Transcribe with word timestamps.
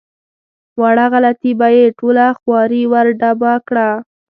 وړه 0.81 1.05
غلطي 1.13 1.51
به 1.59 1.67
یې 1.77 1.85
ټوله 1.99 2.25
خواري 2.39 2.83
ور 2.91 3.07
ډوبه 3.19 3.53
کړي. 3.67 3.89